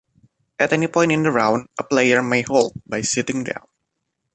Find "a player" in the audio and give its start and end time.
1.77-2.23